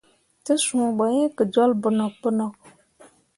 [0.43, 2.55] Te suu ɓo yi ke jol bonok bonok.